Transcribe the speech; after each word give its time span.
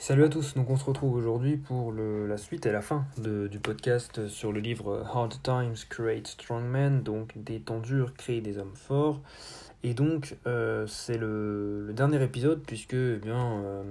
Salut 0.00 0.22
à 0.22 0.28
tous, 0.28 0.54
donc 0.54 0.70
on 0.70 0.76
se 0.76 0.84
retrouve 0.84 1.16
aujourd'hui 1.16 1.56
pour 1.56 1.92
la 1.92 2.36
suite 2.36 2.66
et 2.66 2.70
la 2.70 2.82
fin 2.82 3.04
du 3.18 3.58
podcast 3.58 4.28
sur 4.28 4.52
le 4.52 4.60
livre 4.60 5.04
Hard 5.12 5.42
Times 5.42 5.74
Create 5.88 6.28
Strong 6.28 6.62
Men, 6.62 7.02
donc 7.02 7.32
des 7.36 7.58
temps 7.58 7.80
durs 7.80 8.14
créent 8.14 8.40
des 8.40 8.58
hommes 8.58 8.76
forts. 8.76 9.20
Et 9.82 9.94
donc 9.94 10.36
euh, 10.46 10.86
c'est 10.86 11.18
le, 11.18 11.84
le, 11.84 11.92
dernier 11.92 12.22
épisode 12.22 12.62
puisque 12.64 12.94
eh 12.94 13.16
bien 13.16 13.60
euh, 13.64 13.82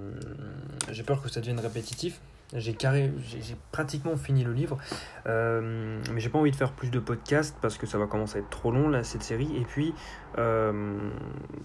j'ai 0.90 1.02
peur 1.02 1.22
que 1.22 1.28
ça 1.28 1.40
devienne 1.40 1.60
répétitif, 1.60 2.20
j'ai 2.54 2.72
carré, 2.72 3.12
j'ai 3.18 3.56
pratiquement 3.72 4.16
fini 4.16 4.42
le 4.42 4.52
livre, 4.54 4.78
euh, 5.26 6.00
mais 6.12 6.20
j'ai 6.20 6.30
pas 6.30 6.38
envie 6.38 6.50
de 6.50 6.56
faire 6.56 6.72
plus 6.72 6.90
de 6.90 6.98
podcasts 6.98 7.54
parce 7.60 7.76
que 7.76 7.86
ça 7.86 7.98
va 7.98 8.06
commencer 8.06 8.38
à 8.38 8.40
être 8.40 8.48
trop 8.48 8.70
long 8.70 8.88
là 8.88 9.04
cette 9.04 9.22
série. 9.22 9.54
Et 9.56 9.64
puis 9.64 9.92
euh, 10.38 11.10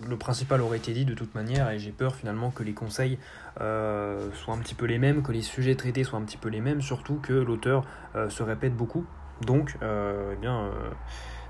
le 0.08 0.18
principal 0.18 0.60
aurait 0.62 0.78
été 0.78 0.92
dit 0.92 1.06
de 1.06 1.14
toute 1.14 1.36
manière, 1.36 1.70
et 1.72 1.80
j'ai 1.80 1.92
peur 1.92 2.16
finalement 2.16 2.52
que 2.52 2.64
les 2.64 2.74
conseils 2.74 3.18
euh, 3.62 4.30
soient 4.34 4.56
un 4.56 4.58
petit 4.58 4.76
peu 4.76 4.86
les 4.86 5.00
mêmes, 5.00 5.24
que 5.24 5.32
les 5.32 5.42
sujets 5.42 5.76
traités 5.76 6.04
soient 6.04 6.20
un 6.20 6.24
petit 6.24 6.38
peu 6.38 6.50
les 6.50 6.62
mêmes, 6.62 6.82
surtout 6.82 7.16
que 7.16 7.34
l'auteur 7.34 7.86
se 8.30 8.44
répète 8.44 8.76
beaucoup. 8.76 9.06
Donc, 9.42 9.78
eh 9.82 10.36
bien, 10.36 10.70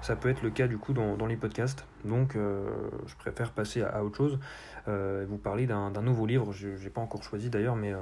ça 0.02 0.16
peut 0.16 0.30
être 0.30 0.42
le 0.44 0.50
cas 0.50 0.68
du 0.68 0.78
coup 0.78 0.94
dans, 0.94 1.18
dans 1.18 1.26
les 1.26 1.36
podcasts. 1.36 1.86
Donc, 2.06 2.36
je 2.36 3.16
préfère 3.18 3.52
passer 3.52 3.82
à, 3.82 4.04
autre 4.04 4.18
chose, 4.18 4.40
vous 4.88 5.38
parler 5.38 5.68
d'un 5.68 5.92
nouveau 6.02 6.26
livre. 6.26 6.54
Je 6.54 6.70
n'ai 6.70 6.90
pas 6.90 7.02
encore 7.02 7.24
choisi 7.24 7.50
d'ailleurs, 7.50 7.76
mais 7.76 7.94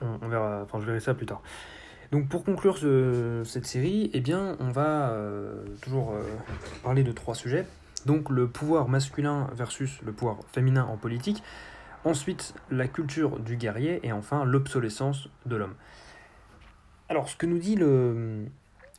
on, 0.00 0.28
verra, 0.28 0.62
enfin 0.62 0.80
je 0.80 0.86
verrai 0.86 1.00
ça 1.00 1.14
plus 1.14 1.26
tard. 1.26 1.42
Donc 2.12 2.28
pour 2.28 2.44
conclure 2.44 2.78
ce, 2.78 3.42
cette 3.44 3.66
série, 3.66 4.10
eh 4.12 4.20
bien 4.20 4.56
on 4.60 4.70
va 4.70 5.10
euh, 5.10 5.64
toujours 5.82 6.12
euh, 6.12 6.22
parler 6.82 7.02
de 7.02 7.12
trois 7.12 7.34
sujets. 7.34 7.66
Donc 8.06 8.30
le 8.30 8.46
pouvoir 8.46 8.88
masculin 8.88 9.48
versus 9.54 10.00
le 10.02 10.12
pouvoir 10.12 10.38
féminin 10.52 10.84
en 10.84 10.96
politique. 10.96 11.42
Ensuite 12.04 12.54
la 12.70 12.86
culture 12.86 13.38
du 13.38 13.56
guerrier 13.56 13.98
et 14.06 14.12
enfin 14.12 14.44
l'obsolescence 14.44 15.28
de 15.46 15.56
l'homme. 15.56 15.74
Alors 17.08 17.28
ce 17.28 17.36
que 17.36 17.46
nous 17.46 17.58
dit 17.58 17.76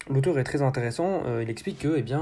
L'auteur 0.08 0.38
est 0.38 0.44
très 0.44 0.61
intéressant, 0.61 1.23
euh, 1.25 1.42
il 1.42 1.49
explique 1.49 1.80
que, 1.80 1.95
eh 1.97 2.03
bien, 2.03 2.22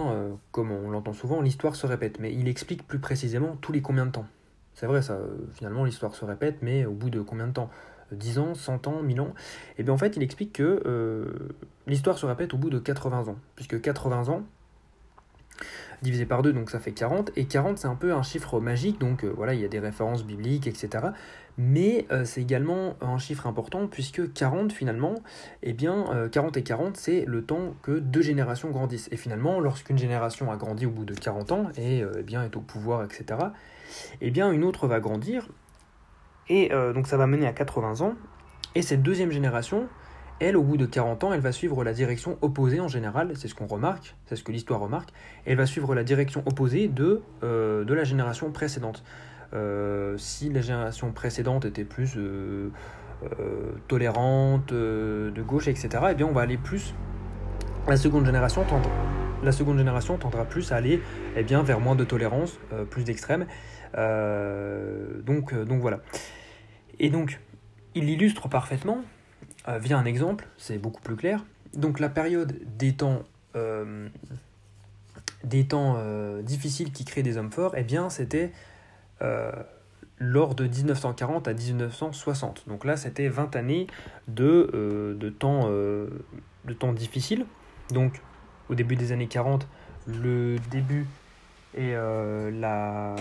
comme 0.51 0.71
on 0.71 0.89
l'entend 0.89 1.11
souvent, 1.11 1.41
l'histoire 1.41 1.75
se 1.75 1.85
répète, 1.85 2.17
mais 2.19 2.33
il 2.33 2.47
explique 2.47 2.87
plus 2.87 2.99
précisément 2.99 3.57
tous 3.59 3.73
les 3.73 3.81
combien 3.81 4.05
de 4.05 4.11
temps. 4.11 4.25
C'est 4.73 4.85
vrai, 4.85 5.01
ça, 5.01 5.19
finalement, 5.53 5.83
l'histoire 5.83 6.15
se 6.15 6.23
répète, 6.23 6.57
mais 6.61 6.85
au 6.85 6.93
bout 6.93 7.09
de 7.09 7.21
combien 7.21 7.47
de 7.47 7.53
temps? 7.53 7.69
10 8.15 8.39
ans, 8.39 8.55
100 8.55 8.87
ans, 8.87 9.01
1000 9.01 9.21
ans, 9.21 9.33
et 9.35 9.75
eh 9.79 9.83
bien 9.83 9.93
en 9.93 9.97
fait 9.97 10.15
il 10.17 10.23
explique 10.23 10.53
que 10.53 10.81
euh, 10.85 11.25
l'histoire 11.87 12.17
se 12.17 12.25
répète 12.25 12.53
au 12.53 12.57
bout 12.57 12.69
de 12.69 12.79
80 12.79 13.27
ans, 13.27 13.37
puisque 13.55 13.81
80 13.81 14.29
ans, 14.29 14.43
divisé 16.01 16.25
par 16.25 16.41
2, 16.41 16.51
donc 16.51 16.69
ça 16.69 16.79
fait 16.79 16.91
40, 16.91 17.31
et 17.35 17.45
40 17.45 17.77
c'est 17.77 17.87
un 17.87 17.95
peu 17.95 18.13
un 18.13 18.23
chiffre 18.23 18.59
magique, 18.59 18.99
donc 18.99 19.23
euh, 19.23 19.33
voilà, 19.35 19.53
il 19.53 19.61
y 19.61 19.65
a 19.65 19.67
des 19.67 19.79
références 19.79 20.25
bibliques, 20.25 20.67
etc. 20.67 21.07
Mais 21.57 22.07
euh, 22.11 22.25
c'est 22.25 22.41
également 22.41 22.95
un 22.99 23.17
chiffre 23.19 23.47
important, 23.47 23.87
puisque 23.87 24.33
40 24.33 24.73
finalement, 24.73 25.15
et 25.61 25.69
eh 25.69 25.73
bien 25.73 26.27
40 26.31 26.57
et 26.57 26.63
40 26.63 26.97
c'est 26.97 27.25
le 27.25 27.43
temps 27.43 27.75
que 27.83 27.91
deux 27.91 28.21
générations 28.21 28.69
grandissent. 28.71 29.07
Et 29.11 29.17
finalement, 29.17 29.59
lorsqu'une 29.59 29.97
génération 29.97 30.51
a 30.51 30.57
grandi 30.57 30.85
au 30.85 30.91
bout 30.91 31.05
de 31.05 31.13
40 31.13 31.51
ans, 31.51 31.69
et 31.77 32.03
eh 32.17 32.23
bien 32.23 32.43
est 32.43 32.55
au 32.57 32.61
pouvoir, 32.61 33.03
etc., 33.03 33.39
et 34.21 34.31
bien 34.31 34.51
une 34.51 34.63
autre 34.63 34.87
va 34.87 34.99
grandir, 34.99 35.47
et 36.49 36.71
euh, 36.73 36.93
donc 36.93 37.07
ça 37.07 37.17
va 37.17 37.27
mener 37.27 37.47
à 37.47 37.53
80 37.53 38.01
ans. 38.01 38.13
Et 38.75 38.81
cette 38.81 39.03
deuxième 39.03 39.31
génération, 39.31 39.87
elle, 40.39 40.57
au 40.57 40.63
bout 40.63 40.77
de 40.77 40.85
40 40.85 41.23
ans, 41.23 41.33
elle 41.33 41.41
va 41.41 41.51
suivre 41.51 41.83
la 41.83 41.93
direction 41.93 42.37
opposée 42.41 42.79
en 42.79 42.87
général, 42.87 43.31
c'est 43.35 43.47
ce 43.47 43.55
qu'on 43.55 43.67
remarque, 43.67 44.15
c'est 44.25 44.35
ce 44.35 44.43
que 44.43 44.51
l'histoire 44.51 44.79
remarque, 44.79 45.09
elle 45.45 45.57
va 45.57 45.65
suivre 45.65 45.93
la 45.95 46.03
direction 46.03 46.43
opposée 46.45 46.87
de, 46.87 47.21
euh, 47.43 47.83
de 47.83 47.93
la 47.93 48.03
génération 48.03 48.51
précédente. 48.51 49.03
Euh, 49.53 50.17
si 50.17 50.49
la 50.49 50.61
génération 50.61 51.11
précédente 51.11 51.65
était 51.65 51.83
plus 51.83 52.17
tolérante, 53.87 54.73
de 54.73 55.41
gauche, 55.41 55.67
etc., 55.67 55.89
eh 56.11 56.15
bien 56.15 56.25
on 56.25 56.33
va 56.33 56.41
aller 56.41 56.57
plus... 56.57 56.93
La 57.87 57.97
seconde 57.97 58.25
génération 58.25 58.63
tendra, 58.63 58.89
la 59.43 59.51
seconde 59.51 59.77
génération 59.77 60.17
tendra 60.17 60.45
plus 60.45 60.71
à 60.71 60.77
aller 60.77 61.01
eh 61.35 61.43
bien, 61.43 61.63
vers 61.63 61.79
moins 61.79 61.95
de 61.95 62.03
tolérance, 62.03 62.59
plus 62.89 63.03
d'extrême. 63.03 63.45
donc, 63.95 65.53
donc 65.53 65.81
voilà. 65.81 65.99
Et 66.99 67.09
donc, 67.09 67.39
il 67.95 68.09
illustre 68.09 68.47
parfaitement 68.49 69.03
euh, 69.67 69.77
via 69.77 69.97
un 69.97 70.05
exemple, 70.05 70.47
c'est 70.57 70.77
beaucoup 70.77 71.01
plus 71.01 71.15
clair. 71.15 71.45
Donc 71.73 71.99
la 71.99 72.09
période 72.09 72.59
des 72.77 72.93
temps, 72.93 73.23
euh, 73.55 74.07
des 75.43 75.67
temps 75.67 75.95
euh, 75.97 76.41
difficiles 76.41 76.91
qui 76.91 77.05
créent 77.05 77.23
des 77.23 77.37
hommes 77.37 77.51
forts, 77.51 77.73
eh 77.77 77.83
bien 77.83 78.09
c'était 78.09 78.51
euh, 79.21 79.51
lors 80.19 80.55
de 80.55 80.65
1940 80.65 81.47
à 81.47 81.53
1960. 81.53 82.65
Donc 82.67 82.85
là, 82.85 82.97
c'était 82.97 83.27
20 83.27 83.55
années 83.55 83.87
de, 84.27 84.69
euh, 84.73 85.15
de, 85.15 85.29
temps, 85.29 85.63
euh, 85.65 86.07
de 86.65 86.73
temps 86.73 86.93
difficiles. 86.93 87.45
Donc 87.91 88.21
au 88.69 88.75
début 88.75 88.95
des 88.95 89.11
années 89.11 89.27
40, 89.27 89.67
le 90.07 90.57
début 90.71 91.05
et 91.75 91.95
euh, 91.95 92.51
la, 92.51 93.15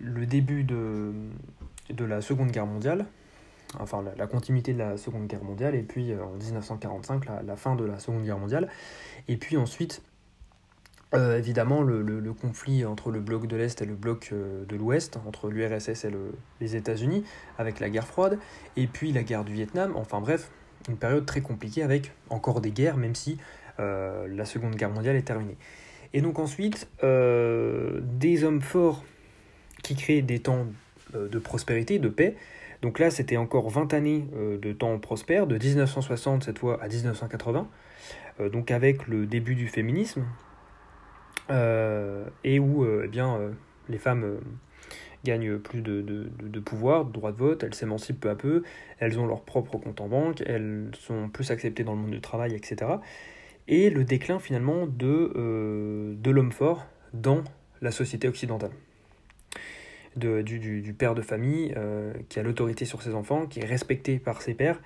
le 0.00 0.26
début 0.26 0.64
de, 0.64 1.12
de 1.90 2.04
la 2.04 2.20
Seconde 2.20 2.50
Guerre 2.50 2.66
mondiale, 2.66 3.06
enfin 3.80 4.04
la, 4.16 4.26
continuité 4.26 4.72
de 4.72 4.78
la 4.78 4.96
Seconde 4.96 5.26
Guerre 5.26 5.44
mondiale, 5.44 5.74
et 5.74 5.82
puis 5.82 6.12
euh, 6.12 6.24
en 6.24 6.32
1945, 6.32 7.24
la, 7.44 7.56
fin 7.56 7.74
de 7.74 7.84
la 7.84 7.98
Seconde 7.98 8.24
Guerre 8.24 8.38
mondiale, 8.38 8.68
et 9.28 9.36
puis 9.36 9.56
ensuite, 9.56 10.02
euh, 11.14 11.38
évidemment, 11.38 11.82
le, 11.82 12.02
le, 12.02 12.32
conflit 12.32 12.84
entre 12.84 13.10
le 13.10 13.20
bloc 13.20 13.46
de 13.46 13.56
l'Est 13.56 13.82
et 13.82 13.84
le 13.84 13.94
bloc 13.94 14.32
de 14.32 14.76
l'Ouest, 14.76 15.18
entre 15.26 15.50
l'URSS 15.50 16.04
et 16.04 16.10
le, 16.10 16.32
les 16.60 16.76
États-Unis, 16.76 17.24
avec 17.58 17.80
la 17.80 17.90
guerre 17.90 18.06
froide, 18.06 18.38
et 18.76 18.86
puis 18.86 19.12
la 19.12 19.22
guerre 19.22 19.44
du 19.44 19.52
Vietnam, 19.52 19.92
enfin 19.96 20.20
bref, 20.20 20.50
une 20.88 20.96
période 20.96 21.26
très 21.26 21.40
compliquée 21.42 21.82
avec 21.82 22.12
encore 22.30 22.60
des 22.60 22.70
guerres, 22.70 22.96
même 22.96 23.14
si 23.14 23.38
la 23.78 24.44
Seconde 24.44 24.76
Guerre 24.76 24.90
mondiale 24.90 25.16
est 25.16 25.22
terminée. 25.22 25.56
Et 26.14 26.20
donc 26.20 26.38
ensuite, 26.38 26.88
euh, 27.02 28.00
des 28.02 28.44
hommes 28.44 28.60
forts 28.60 29.04
qui 29.82 29.96
créent 29.96 30.22
des 30.22 30.40
temps 30.40 30.66
euh, 31.14 31.28
de 31.28 31.38
prospérité, 31.38 31.98
de 31.98 32.08
paix. 32.08 32.36
Donc 32.82 32.98
là, 32.98 33.10
c'était 33.10 33.36
encore 33.36 33.70
20 33.70 33.94
années 33.94 34.24
euh, 34.34 34.58
de 34.58 34.72
temps 34.72 34.98
prospère, 34.98 35.46
de 35.46 35.56
1960 35.56 36.44
cette 36.44 36.58
fois 36.58 36.82
à 36.82 36.88
1980, 36.88 37.68
euh, 38.40 38.48
donc 38.48 38.70
avec 38.70 39.06
le 39.06 39.26
début 39.26 39.54
du 39.54 39.68
féminisme, 39.68 40.24
et 42.44 42.58
où 42.58 42.86
eh 43.04 43.08
bien, 43.08 43.38
les 43.90 43.98
femmes 43.98 44.38
gagnent 45.22 45.58
plus 45.58 45.82
de, 45.82 46.00
de, 46.00 46.30
de, 46.40 46.60
pouvoir, 46.60 47.04
de 47.04 47.12
droit 47.12 47.30
de 47.30 47.36
vote, 47.36 47.62
elles 47.62 47.74
s'émancipent 47.74 48.20
peu 48.20 48.30
à 48.30 48.34
peu, 48.34 48.62
elles 49.00 49.18
ont 49.18 49.26
leur 49.26 49.42
propre 49.42 49.76
compte 49.76 50.00
en 50.00 50.08
banque, 50.08 50.42
elles 50.46 50.90
sont 50.98 51.28
plus 51.28 51.50
acceptées 51.50 51.84
dans 51.84 51.92
le 51.92 51.98
monde 51.98 52.12
du 52.12 52.22
travail, 52.22 52.54
etc. 52.54 52.92
Et 53.68 53.90
le 53.90 54.04
déclin 54.04 54.38
finalement 54.38 54.86
de, 54.86 55.32
euh, 55.36 56.14
de 56.16 56.30
l'homme 56.30 56.52
fort 56.52 56.86
dans 57.12 57.44
la 57.80 57.90
société 57.90 58.28
occidentale 58.28 58.72
de, 60.16 60.42
du, 60.42 60.92
père 60.92 61.14
de 61.14 61.22
famille 61.22 61.72
euh, 61.76 62.12
qui 62.28 62.38
a 62.38 62.42
l'autorité 62.42 62.84
sur 62.84 63.00
ses 63.00 63.14
enfants, 63.14 63.46
qui 63.46 63.60
est 63.60 63.64
respecté 63.64 64.18
par 64.18 64.42
ses 64.42 64.52
pères, 64.52 64.80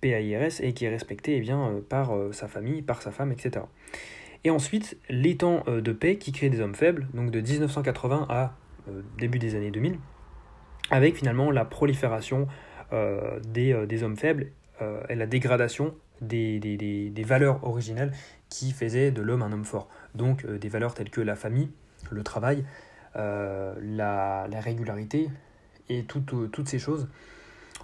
PAIRS, 0.00 0.60
et 0.60 0.72
qui 0.72 0.84
est 0.84 0.88
respecté 0.88 1.36
eh 1.36 1.40
bien, 1.40 1.68
euh, 1.68 1.80
par 1.80 2.12
sa 2.32 2.46
famille, 2.46 2.82
par 2.82 3.02
sa 3.02 3.10
femme, 3.10 3.32
etc. 3.32 3.64
Et 4.44 4.50
ensuite, 4.50 4.96
les 5.08 5.36
temps 5.36 5.64
de 5.66 5.92
paix 5.92 6.16
qui 6.16 6.30
créent 6.30 6.48
des 6.48 6.60
hommes 6.60 6.76
faibles, 6.76 7.08
donc 7.12 7.32
de 7.32 7.40
1980 7.40 8.26
à 8.30 8.54
début 9.18 9.40
des 9.40 9.56
années 9.56 9.72
2000, 9.72 9.98
avec 10.90 11.16
finalement 11.16 11.50
la 11.50 11.64
prolifération 11.64 12.46
des, 13.48 14.02
hommes 14.04 14.16
faibles 14.16 14.52
et 15.08 15.16
la 15.16 15.26
dégradation 15.26 15.92
des, 16.20 16.58
des, 16.58 16.76
des, 17.10 17.22
valeurs 17.22 17.64
originelles 17.64 18.12
qui 18.48 18.72
faisaient 18.72 19.10
de 19.10 19.22
l'homme 19.22 19.42
un 19.42 19.52
homme 19.52 19.64
fort. 19.64 19.88
Donc 20.14 20.46
des 20.46 20.68
valeurs 20.68 20.94
telles 20.94 21.10
que 21.10 21.20
la 21.20 21.36
famille, 21.36 21.70
le 22.10 22.22
travail, 22.22 22.64
euh, 23.16 23.74
la, 23.80 24.46
la, 24.50 24.60
régularité 24.60 25.30
et 25.88 26.04
tout, 26.04 26.20
tout, 26.20 26.48
toutes 26.48 26.68
ces 26.68 26.78
choses. 26.78 27.08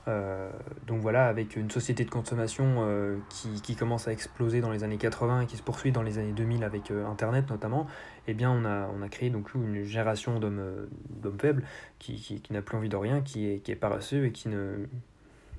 Euh, 0.07 0.51
donc 0.87 1.01
voilà, 1.01 1.29
avec 1.29 1.57
une 1.57 1.71
société 1.71 2.05
de 2.05 2.11
consommation 2.11 2.65
euh, 2.81 3.17
qui, 3.31 3.63
qui, 3.63 3.75
commence 3.75 4.07
à 4.07 4.13
exploser 4.13 4.61
dans 4.61 4.71
les 4.71 4.85
années 4.85 4.99
80 4.99 5.43
et 5.43 5.47
qui 5.47 5.57
se 5.57 5.63
poursuit 5.63 5.93
dans 5.93 6.03
les 6.03 6.19
années 6.19 6.33
2000 6.33 6.63
avec 6.63 6.91
euh, 6.91 7.07
Internet 7.07 7.49
notamment, 7.49 7.87
eh 8.27 8.35
bien 8.35 8.51
on 8.51 8.67
a, 8.67 8.89
on 8.95 9.01
a 9.01 9.09
créé 9.09 9.31
donc 9.31 9.55
une 9.55 9.85
génération 9.85 10.41
d'hommes 10.41 11.39
faibles 11.39 11.65
qui, 11.99 12.17
qui, 12.17 12.41
qui 12.43 12.53
n'a 12.53 12.61
plus 12.61 12.77
envie 12.77 12.91
de 12.91 12.97
rien, 12.97 13.23
qui 13.23 13.49
est, 13.49 13.61
qui 13.61 13.73
est 13.73 13.77
paresseux 13.77 14.27
et 14.27 14.33
qui 14.33 14.49
ne, 14.51 14.87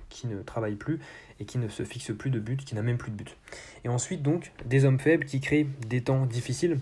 qui 0.09 0.27
ne 0.27 0.41
travaille 0.41 0.75
plus 0.75 0.99
et 1.39 1.45
qui 1.45 1.57
ne 1.57 1.67
se 1.67 1.83
fixe 1.83 2.11
plus 2.17 2.29
de 2.29 2.39
but, 2.39 2.63
qui 2.63 2.75
n'a 2.75 2.81
même 2.81 2.97
plus 2.97 3.11
de 3.11 3.17
but. 3.17 3.37
Et 3.83 3.89
ensuite 3.89 4.21
donc 4.21 4.51
des 4.65 4.85
hommes 4.85 4.99
faibles 4.99 5.25
qui 5.25 5.39
créent 5.39 5.67
des 5.87 6.01
temps 6.01 6.25
difficiles. 6.25 6.79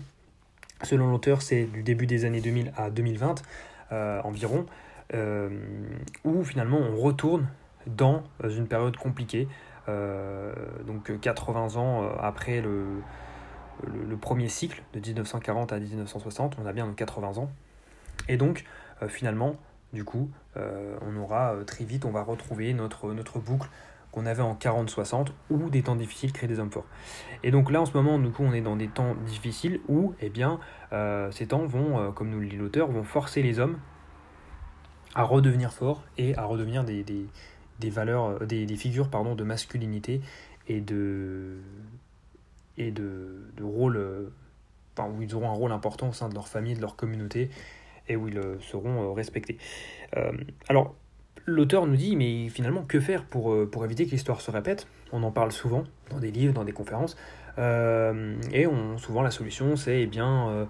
Selon 0.82 1.10
l'auteur, 1.10 1.42
c'est 1.42 1.64
du 1.64 1.82
début 1.82 2.06
des 2.06 2.24
années 2.24 2.40
2000 2.40 2.72
à 2.76 2.90
2020 2.90 3.42
euh, 3.92 4.20
environ, 4.22 4.66
euh, 5.14 5.50
où 6.24 6.42
finalement 6.42 6.78
on 6.78 6.96
retourne 6.96 7.48
dans 7.86 8.22
une 8.42 8.66
période 8.66 8.96
compliquée, 8.96 9.46
euh, 9.88 10.54
donc 10.86 11.12
80 11.20 11.76
ans 11.76 12.08
après 12.18 12.62
le, 12.62 12.86
le, 13.86 14.04
le, 14.08 14.16
premier 14.16 14.48
cycle 14.48 14.82
de 14.94 15.00
1940 15.00 15.72
à 15.72 15.78
1960, 15.78 16.56
on 16.62 16.66
a 16.66 16.72
bien 16.72 16.90
80 16.96 17.36
ans, 17.38 17.50
et 18.28 18.38
donc 18.38 18.64
finalement 19.08 19.56
du 19.94 20.04
coup, 20.04 20.30
on 20.56 21.16
aura 21.16 21.54
très 21.66 21.84
vite, 21.84 22.04
on 22.04 22.10
va 22.10 22.22
retrouver 22.22 22.74
notre, 22.74 23.38
boucle 23.38 23.68
qu'on 24.12 24.26
avait 24.26 24.42
en 24.42 24.54
40-60 24.54 25.28
où 25.50 25.70
des 25.70 25.82
temps 25.82 25.96
difficiles 25.96 26.32
créent 26.32 26.46
des 26.46 26.60
hommes 26.60 26.70
forts. 26.70 26.86
Et 27.42 27.50
donc 27.50 27.72
là 27.72 27.80
en 27.80 27.86
ce 27.86 27.92
moment 27.94 28.18
du 28.20 28.30
coup 28.30 28.44
on 28.44 28.52
est 28.52 28.60
dans 28.60 28.76
des 28.76 28.86
temps 28.86 29.16
difficiles 29.26 29.80
où 29.88 30.14
eh 30.20 30.30
bien 30.30 30.60
ces 31.32 31.48
temps 31.48 31.64
vont, 31.66 32.12
comme 32.12 32.30
nous 32.30 32.38
le 32.40 32.46
dit 32.46 32.56
l'auteur, 32.56 32.88
vont 32.90 33.02
forcer 33.02 33.42
les 33.42 33.58
hommes 33.58 33.78
à 35.14 35.22
redevenir 35.22 35.72
forts 35.72 36.02
et 36.18 36.36
à 36.36 36.44
redevenir 36.44 36.84
des, 36.84 37.26
valeurs, 37.90 38.42
euh, 38.42 38.46
des, 38.46 38.76
figures 38.76 39.08
pardon, 39.08 39.34
de 39.34 39.44
masculinité 39.44 40.20
et 40.68 40.80
de, 40.80 41.60
rôle, 43.60 43.96
euh, 43.96 44.28
où 44.98 45.22
ils 45.22 45.34
auront 45.34 45.50
un 45.50 45.54
rôle 45.54 45.72
important 45.72 46.08
au 46.08 46.12
sein 46.12 46.28
de 46.28 46.34
leur 46.34 46.48
famille, 46.48 46.74
de 46.74 46.80
leur 46.80 46.96
communauté 46.96 47.50
et 48.08 48.16
où 48.16 48.28
ils 48.28 48.38
euh, 48.38 48.58
seront 48.60 49.12
respectés. 49.14 49.58
alors, 50.68 50.94
l'auteur 51.46 51.86
nous 51.86 51.96
dit, 51.96 52.16
mais 52.16 52.48
finalement, 52.48 52.82
que 52.82 53.00
faire 53.00 53.24
pour, 53.24 53.68
pour 53.70 53.84
éviter 53.84 54.06
que 54.06 54.12
l'histoire 54.12 54.40
se 54.40 54.50
répète? 54.50 54.86
On 55.12 55.22
en 55.22 55.32
parle 55.32 55.52
souvent 55.52 55.84
dans 56.10 56.18
des 56.18 56.30
livres, 56.30 56.54
dans 56.54 56.64
des 56.64 56.72
conférences, 56.72 57.16
et 57.58 58.66
on, 58.66 58.98
souvent 58.98 59.22
la 59.22 59.30
solution 59.30 59.76
c'est, 59.76 60.02
eh 60.02 60.06
bien, 60.06 60.66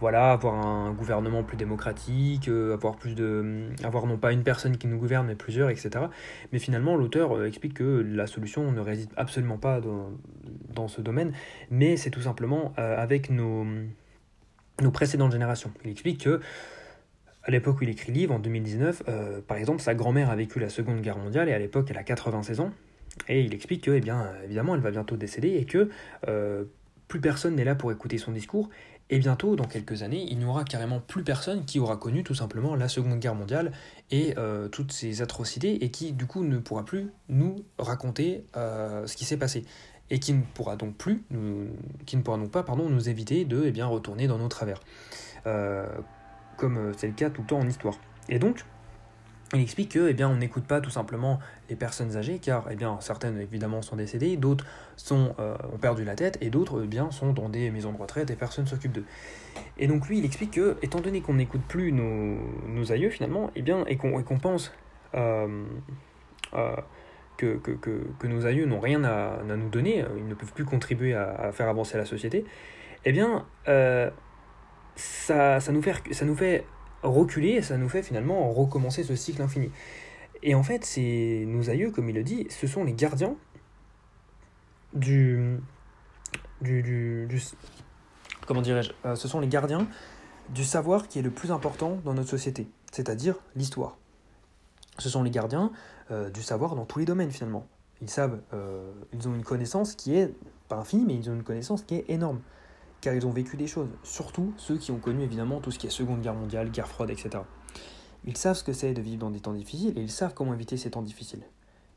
voilà, 0.00 0.32
avoir 0.32 0.54
un 0.54 0.92
gouvernement 0.92 1.42
plus 1.42 1.56
démocratique, 1.56 2.48
euh, 2.48 2.74
avoir 2.74 2.96
plus 2.96 3.14
de, 3.14 3.68
avoir 3.82 4.06
non 4.06 4.18
pas 4.18 4.32
une 4.32 4.42
personne 4.42 4.76
qui 4.76 4.86
nous 4.86 4.98
gouverne, 4.98 5.26
mais 5.26 5.34
plusieurs, 5.34 5.70
etc. 5.70 5.90
Mais 6.52 6.58
finalement, 6.58 6.96
l'auteur 6.96 7.36
euh, 7.36 7.46
explique 7.46 7.74
que 7.74 8.04
la 8.06 8.26
solution 8.26 8.70
ne 8.72 8.80
réside 8.80 9.10
absolument 9.16 9.56
pas 9.56 9.80
dans, 9.80 10.10
dans 10.74 10.88
ce 10.88 11.00
domaine, 11.00 11.32
mais 11.70 11.96
c'est 11.96 12.10
tout 12.10 12.22
simplement 12.22 12.74
euh, 12.78 12.96
avec 12.98 13.30
nos, 13.30 13.64
nos 14.82 14.90
précédentes 14.90 15.32
générations. 15.32 15.72
Il 15.84 15.90
explique 15.90 16.24
que 16.24 16.40
à 17.46 17.50
l'époque 17.50 17.80
où 17.80 17.84
il 17.84 17.88
écrit 17.88 18.12
livre, 18.12 18.34
en 18.34 18.38
2019, 18.38 19.04
par 19.46 19.56
exemple, 19.56 19.80
sa 19.80 19.94
grand-mère 19.94 20.30
a 20.30 20.36
vécu 20.36 20.58
la 20.58 20.68
Seconde 20.68 21.00
Guerre 21.00 21.16
mondiale 21.16 21.48
et 21.48 21.52
à 21.52 21.58
l'époque, 21.58 21.86
elle 21.90 21.96
a 21.96 22.02
96 22.02 22.60
ans. 22.60 22.72
Et 23.28 23.40
il 23.40 23.54
explique 23.54 23.84
que, 23.84 23.92
eh 23.92 24.00
bien, 24.00 24.28
évidemment, 24.44 24.74
elle 24.74 24.80
va 24.80 24.90
bientôt 24.90 25.16
décéder 25.16 25.54
et 25.54 25.64
que 25.64 25.88
plus 27.08 27.20
personne 27.20 27.54
n'est 27.54 27.64
là 27.64 27.74
pour 27.74 27.92
écouter 27.92 28.18
son 28.18 28.32
discours. 28.32 28.68
Et 29.08 29.18
bientôt, 29.18 29.54
dans 29.54 29.66
quelques 29.66 30.02
années, 30.02 30.26
il 30.28 30.38
n'y 30.38 30.44
aura 30.44 30.64
carrément 30.64 30.98
plus 30.98 31.22
personne 31.22 31.64
qui 31.64 31.78
aura 31.78 31.96
connu 31.96 32.24
tout 32.24 32.34
simplement 32.34 32.74
la 32.74 32.88
Seconde 32.88 33.20
Guerre 33.20 33.36
mondiale 33.36 33.70
et 34.10 34.34
euh, 34.36 34.68
toutes 34.68 34.90
ces 34.90 35.22
atrocités 35.22 35.84
et 35.84 35.90
qui 35.90 36.12
du 36.12 36.26
coup 36.26 36.42
ne 36.42 36.58
pourra 36.58 36.84
plus 36.84 37.10
nous 37.28 37.64
raconter 37.78 38.44
euh, 38.56 39.06
ce 39.06 39.16
qui 39.16 39.24
s'est 39.24 39.36
passé. 39.36 39.64
Et 40.10 40.18
qui 40.18 40.32
ne 40.32 40.42
pourra 40.54 40.76
donc 40.76 40.96
plus, 40.96 41.24
nous, 41.30 41.68
qui 42.04 42.16
ne 42.16 42.22
pourra 42.22 42.38
donc 42.38 42.50
pas, 42.50 42.62
pardon, 42.62 42.88
nous 42.88 43.08
éviter 43.08 43.44
de 43.44 43.64
eh 43.64 43.70
bien, 43.72 43.86
retourner 43.86 44.28
dans 44.28 44.38
nos 44.38 44.46
travers, 44.48 44.80
euh, 45.46 45.84
comme 46.56 46.92
c'est 46.96 47.06
le 47.06 47.12
cas 47.12 47.30
tout 47.30 47.42
le 47.42 47.46
temps 47.46 47.58
en 47.58 47.68
histoire. 47.68 47.96
Et 48.28 48.38
donc, 48.38 48.64
il 49.54 49.60
explique 49.60 49.92
que, 49.92 50.08
eh 50.08 50.12
bien, 50.12 50.28
on 50.28 50.36
n'écoute 50.36 50.64
pas 50.64 50.80
tout 50.80 50.90
simplement 50.90 51.38
les 51.70 51.76
personnes 51.76 52.16
âgées, 52.16 52.40
car, 52.40 52.66
eh 52.70 52.74
bien, 52.74 52.98
certaines 53.00 53.38
évidemment 53.38 53.80
sont 53.80 53.94
décédées, 53.94 54.36
d'autres 54.36 54.66
sont 54.96 55.36
euh, 55.38 55.56
ont 55.72 55.78
perdu 55.78 56.04
la 56.04 56.16
tête, 56.16 56.36
et 56.40 56.50
d'autres, 56.50 56.82
eh 56.82 56.86
bien, 56.88 57.12
sont 57.12 57.32
dans 57.32 57.48
des 57.48 57.70
maisons 57.70 57.92
de 57.92 57.98
retraite 57.98 58.30
et 58.30 58.34
personne 58.34 58.66
s'occupe 58.66 58.90
d'eux. 58.90 59.04
Et 59.78 59.86
donc 59.86 60.08
lui, 60.08 60.18
il 60.18 60.24
explique 60.24 60.50
que, 60.52 60.76
étant 60.82 61.00
donné 61.00 61.20
qu'on 61.20 61.34
n'écoute 61.34 61.62
plus 61.68 61.92
nos, 61.92 62.92
aïeux 62.92 63.10
finalement, 63.10 63.52
eh 63.54 63.62
bien, 63.62 63.84
et 63.86 63.96
qu'on 63.96 64.38
pense 64.38 64.72
euh, 65.14 65.64
euh, 66.54 66.76
que, 67.36 68.26
nos 68.26 68.46
aïeux 68.46 68.66
n'ont 68.66 68.80
rien 68.80 69.04
à, 69.04 69.38
à, 69.38 69.56
nous 69.56 69.68
donner, 69.68 70.04
ils 70.16 70.26
ne 70.26 70.34
peuvent 70.34 70.52
plus 70.52 70.64
contribuer 70.64 71.14
à, 71.14 71.30
à 71.30 71.52
faire 71.52 71.68
avancer 71.68 71.96
la 71.96 72.04
société, 72.04 72.44
eh 73.04 73.12
bien, 73.12 73.46
ça, 74.96 75.60
ça, 75.60 75.72
nous 75.72 75.82
fait, 75.82 75.94
ça 76.12 76.24
nous 76.24 76.36
fait 76.36 76.64
reculer 77.02 77.62
ça 77.62 77.76
nous 77.76 77.88
fait 77.88 78.02
finalement 78.02 78.50
recommencer 78.50 79.04
ce 79.04 79.14
cycle 79.14 79.42
infini. 79.42 79.70
Et 80.42 80.54
en 80.54 80.62
fait, 80.62 80.84
c'est 80.84 81.44
nos 81.46 81.70
aïeux, 81.70 81.90
comme 81.90 82.08
il 82.08 82.14
le 82.14 82.22
dit, 82.22 82.46
ce 82.50 82.66
sont 82.66 82.84
les 82.84 82.92
gardiens 82.92 83.36
du. 84.92 85.58
du, 86.60 86.82
du, 86.82 87.40
comment 88.46 88.62
dirais-je 88.62 88.92
euh, 89.04 89.16
Ce 89.16 89.28
sont 89.28 89.40
les 89.40 89.48
gardiens 89.48 89.86
du 90.50 90.64
savoir 90.64 91.08
qui 91.08 91.18
est 91.18 91.22
le 91.22 91.30
plus 91.30 91.50
important 91.50 91.98
dans 92.04 92.14
notre 92.14 92.28
société, 92.28 92.68
c'est-à-dire 92.92 93.36
l'histoire. 93.56 93.96
Ce 94.98 95.08
sont 95.08 95.22
les 95.22 95.30
gardiens 95.30 95.72
euh, 96.10 96.30
du 96.30 96.42
savoir 96.42 96.76
dans 96.76 96.84
tous 96.84 96.98
les 96.98 97.04
domaines 97.04 97.30
finalement. 97.30 97.66
Ils 98.02 98.10
savent, 98.10 98.40
euh, 98.52 98.92
ils 99.12 99.26
ont 99.26 99.34
une 99.34 99.42
connaissance 99.42 99.94
qui 99.94 100.14
est 100.14 100.32
pas 100.68 100.76
infinie, 100.76 101.04
mais 101.06 101.14
ils 101.14 101.30
ont 101.30 101.34
une 101.34 101.42
connaissance 101.42 101.82
qui 101.82 101.96
est 101.96 102.04
énorme 102.08 102.40
car 103.06 103.14
ils 103.14 103.24
ont 103.24 103.30
vécu 103.30 103.56
des 103.56 103.68
choses, 103.68 103.90
surtout 104.02 104.52
ceux 104.56 104.78
qui 104.78 104.90
ont 104.90 104.98
connu 104.98 105.22
évidemment 105.22 105.60
tout 105.60 105.70
ce 105.70 105.78
qui 105.78 105.86
est 105.86 105.90
Seconde 105.90 106.22
Guerre 106.22 106.34
mondiale, 106.34 106.72
guerre 106.72 106.88
froide, 106.88 107.08
etc. 107.10 107.44
Ils 108.24 108.36
savent 108.36 108.56
ce 108.56 108.64
que 108.64 108.72
c'est 108.72 108.94
de 108.94 109.00
vivre 109.00 109.18
dans 109.18 109.30
des 109.30 109.38
temps 109.38 109.52
difficiles 109.52 109.96
et 109.96 110.02
ils 110.02 110.10
savent 110.10 110.34
comment 110.34 110.52
éviter 110.52 110.76
ces 110.76 110.90
temps 110.90 111.02
difficiles. 111.02 111.44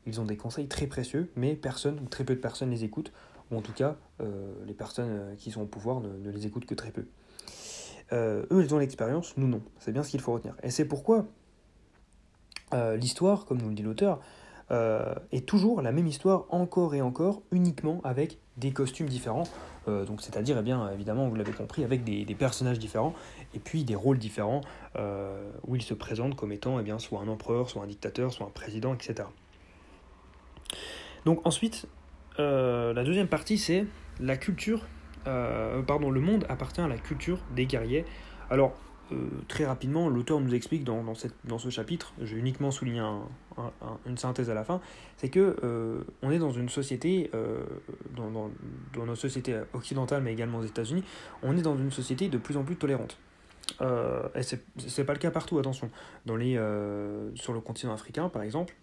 Ils 0.06 0.20
ont 0.20 0.24
des 0.24 0.36
conseils 0.36 0.68
très 0.68 0.86
précieux, 0.86 1.28
mais 1.34 1.56
personne 1.56 1.98
ou 1.98 2.06
très 2.06 2.22
peu 2.22 2.36
de 2.36 2.40
personnes 2.40 2.70
les 2.70 2.84
écoutent, 2.84 3.12
ou 3.50 3.56
en 3.56 3.60
tout 3.60 3.72
cas, 3.72 3.96
euh, 4.20 4.52
les 4.68 4.72
personnes 4.72 5.08
euh, 5.10 5.34
qui 5.34 5.50
sont 5.50 5.62
au 5.62 5.66
pouvoir 5.66 5.98
ne, 6.00 6.30
les 6.30 6.46
écoutent 6.46 6.64
que 6.64 6.76
très 6.76 6.92
peu. 6.92 7.06
Euh, 8.12 8.46
eux, 8.52 8.62
ils 8.62 8.72
ont 8.72 8.78
l'expérience, 8.78 9.36
nous 9.36 9.48
non. 9.48 9.62
C'est 9.80 9.90
bien 9.90 10.04
ce 10.04 10.10
qu'il 10.10 10.20
faut 10.20 10.32
retenir. 10.32 10.54
Et 10.62 10.70
c'est 10.70 10.84
pourquoi 10.84 11.26
l'histoire, 12.98 13.46
comme 13.46 13.60
nous 13.60 13.68
le 13.68 13.74
dit 13.74 13.82
l'auteur, 13.82 14.20
est 14.70 15.44
toujours 15.44 15.82
la 15.82 15.90
même 15.90 16.06
histoire 16.06 16.46
encore 16.50 16.94
et 16.94 17.02
encore, 17.02 17.42
uniquement 17.50 18.00
avec 18.04 18.38
des 18.58 18.70
costumes 18.70 19.08
différents, 19.08 19.48
euh, 19.88 20.04
donc 20.04 20.20
c'est-à-dire, 20.20 20.56
eh 20.58 20.62
bien, 20.62 20.90
évidemment, 20.90 21.28
vous 21.28 21.34
l'avez 21.34 21.52
compris, 21.52 21.84
avec 21.84 22.04
des, 22.04 22.34
personnages 22.34 22.78
différents 22.78 23.14
et 23.54 23.58
puis 23.58 23.84
des 23.84 23.94
rôles 23.94 24.18
différents 24.18 24.62
euh, 24.96 25.50
où 25.66 25.76
il 25.76 25.82
se 25.82 25.94
présente 25.94 26.36
comme 26.36 26.52
étant 26.52 26.78
eh 26.78 26.82
bien, 26.82 26.98
soit 26.98 27.20
un 27.20 27.28
empereur, 27.28 27.68
soit 27.68 27.82
un 27.82 27.86
dictateur, 27.86 28.32
soit 28.32 28.46
un 28.46 28.50
président, 28.50 28.94
etc. 28.94 29.28
Donc 31.24 31.46
ensuite, 31.46 31.86
euh, 32.38 32.94
la 32.94 33.04
deuxième 33.04 33.28
partie, 33.28 33.58
c'est 33.58 33.86
la 34.20 34.36
culture. 34.36 34.86
pardon, 35.24 36.10
le 36.10 36.20
monde 36.20 36.46
appartient 36.48 36.80
à 36.80 36.88
la 36.88 36.96
culture 36.96 37.38
des 37.54 37.66
guerriers. 37.66 38.04
Alors, 38.48 38.74
très 39.48 39.66
rapidement, 39.66 40.08
l'auteur 40.08 40.40
nous 40.40 40.54
explique 40.54 40.84
dans, 40.84 41.04
dans, 41.44 41.58
ce 41.58 41.70
chapitre, 41.70 42.12
j'ai 42.20 42.36
uniquement 42.36 42.70
souligné 42.70 43.02
une 44.06 44.16
synthèse 44.16 44.50
à 44.50 44.54
la 44.54 44.64
fin, 44.64 44.80
c'est 45.16 45.28
que 45.28 45.56
euh, 45.64 46.02
on 46.22 46.30
est 46.30 46.38
dans 46.38 46.52
une 46.52 46.68
société, 46.68 47.30
euh, 47.34 47.62
dans, 48.16 48.30
dans, 48.30 48.50
dans, 48.94 49.06
notre 49.06 49.20
société 49.20 49.60
occidentale, 49.72 50.22
mais 50.22 50.32
également 50.32 50.58
aux 50.58 50.64
États-Unis, 50.64 51.04
on 51.42 51.56
est 51.56 51.62
dans 51.62 51.76
une 51.76 51.90
société 51.90 52.28
de 52.28 52.38
plus 52.38 52.56
en 52.56 52.62
plus 52.62 52.76
tolérante. 52.76 53.18
et 53.80 54.42
c'est 54.42 55.04
pas 55.04 55.12
le 55.12 55.18
cas 55.18 55.30
partout, 55.30 55.58
attention. 55.58 55.90
Dans 56.26 56.36
les, 56.36 56.54
sur 57.34 57.52
le 57.52 57.60
continent 57.60 57.92
africain, 57.92 58.28
par 58.28 58.42
exemple, 58.42 58.74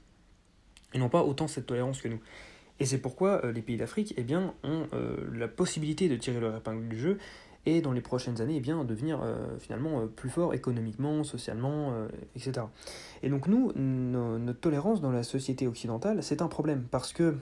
ils 0.94 1.00
n'ont 1.00 1.09
pas 1.09 1.24
autant 1.24 1.47
cette 1.47 1.65
tolérance 1.65 2.01
que 2.01 2.07
nous. 2.07 2.19
Et 2.79 2.86
c'est 2.86 3.00
pourquoi 3.00 3.41
les 3.51 3.62
pays 3.62 3.77
d'Afrique 3.77 4.13
eh 4.17 4.24
bien, 4.24 4.53
ont 4.63 4.88
la 5.34 5.48
possibilité 5.48 6.10
de 6.10 6.15
tirer 6.15 6.39
leur 6.39 6.55
épingle 6.55 6.88
du 6.88 7.00
jeu 7.00 7.17
et 7.68 7.82
dans 7.82 7.92
les 7.92 8.02
prochaines 8.02 8.42
années 8.42 8.62
eh 8.66 8.86
devenir 8.86 9.20
euh, 9.22 9.58
finalement 9.60 10.00
euh, 10.00 10.06
plus 10.06 10.30
fort 10.30 10.54
économiquement, 10.54 11.24
socialement, 11.24 11.92
euh, 11.92 12.08
etc. 12.36 12.66
Et 13.24 13.30
donc 13.30 13.48
nous, 13.48 13.74
notre 13.76 14.60
tolérance 14.60 15.02
dans 15.02 15.12
la 15.12 15.24
société 15.24 15.68
occidentale, 15.68 16.24
c'est 16.24 16.42
un 16.42 16.48
problème, 16.48 16.84
parce 16.90 17.14
que 17.14 17.36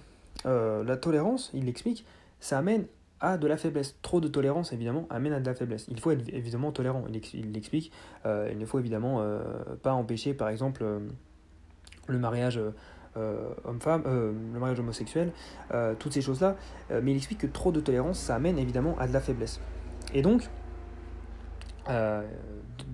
la 0.44 0.98
tolérance, 0.98 1.50
il 1.54 1.66
l'explique, 1.66 2.06
ça 2.40 2.58
amène 2.58 2.86
à 3.20 3.38
de 3.38 3.48
la 3.48 3.58
faiblesse. 3.58 3.96
Trop 4.02 4.20
de 4.20 4.28
tolérance, 4.28 4.74
évidemment, 4.74 5.08
amène 5.10 5.34
à 5.34 5.40
de 5.40 5.46
la 5.46 5.56
faiblesse. 5.56 5.88
Il 5.90 6.00
faut 6.00 6.12
être 6.12 6.28
évidemment 6.34 6.72
tolérant, 6.72 7.06
il 7.34 7.52
l'explique. 7.54 7.92
il 8.26 8.58
ne 8.58 8.66
faut 8.66 8.78
évidemment 8.78 9.26
pas 9.82 9.94
empêcher, 9.94 10.34
par 10.34 10.50
exemple, 10.50 10.86
le 12.08 12.20
mariage 12.20 12.60
homme-femme, 13.16 14.04
le 14.06 14.60
mariage 14.60 14.80
homosexuel, 14.80 15.32
toutes 15.98 16.14
ces 16.14 16.22
choses-là. 16.22 16.58
mais 17.02 17.12
il 17.12 17.18
explique 17.18 17.40
que 17.40 17.48
trop 17.48 17.72
de 17.72 17.80
tolérance, 17.80 18.20
ça 18.20 18.36
amène 18.36 18.60
évidemment 18.60 18.96
à 19.00 19.08
de 19.08 19.14
la 19.14 19.22
faiblesse. 19.22 19.60
Et 20.16 20.22
donc, 20.22 20.50
euh, 21.90 22.24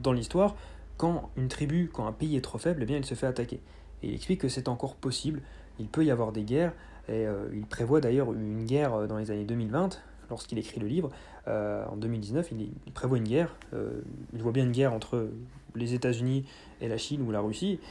dans 0.02 0.12
l'histoire, 0.12 0.56
quand 0.98 1.30
une 1.38 1.48
tribu, 1.48 1.90
quand 1.94 2.08
un 2.08 2.12
pays 2.12 2.36
est 2.36 2.42
trop 2.42 2.58
faible, 2.58 2.82
eh 2.82 2.86
bien, 2.86 2.98
il 2.98 3.06
se 3.06 3.14
fait 3.14 3.28
attaquer. 3.28 3.62
Et 4.02 4.08
il 4.10 4.16
explique 4.16 4.42
que 4.42 4.50
c'est 4.50 4.68
encore 4.68 4.96
possible, 4.96 5.42
il 5.80 5.88
peut 5.88 6.04
y 6.04 6.10
avoir 6.10 6.32
des 6.32 6.44
guerres, 6.44 6.74
et 7.08 7.28
euh, 7.28 7.48
il 7.54 7.66
prévoit 7.66 8.02
d'ailleurs 8.02 8.34
une 8.34 8.66
guerre 8.66 8.96
euh, 8.96 9.08
dans 9.08 9.18
les 9.18 9.30
années 9.30 9.46
2020, 9.46 10.02
lorsqu'il 10.32 10.58
écrit 10.58 10.80
le 10.80 10.88
livre. 10.88 11.12
en 11.46 11.96
2019, 11.96 12.52
il, 12.54 12.92
prévoit 12.94 13.18
une 13.18 13.28
guerre, 13.28 13.56
il 13.74 14.42
voit 14.42 14.54
bien 14.54 14.64
une 14.64 14.72
guerre 14.72 14.94
entre 14.94 15.28
les 15.76 15.94
États-Unis 15.94 16.46
et 16.80 16.88
la 16.88 16.98
Chine 16.98 17.22
ou 17.22 17.32
la 17.32 17.42
Russie. 17.42 17.82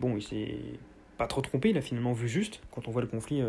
bon, 0.00 0.16
il 0.16 0.22
s'est 0.22 0.56
pas 1.18 1.26
trop 1.26 1.42
trompé, 1.42 1.68
il 1.68 1.76
a 1.76 1.82
finalement 1.82 2.14
vu 2.14 2.26
juste 2.26 2.62
quand 2.70 2.88
on 2.88 2.90
voit 2.90 3.02
le 3.02 3.08
conflit 3.08 3.42